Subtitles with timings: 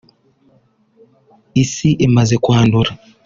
[1.63, 2.91] isi imaze kwandura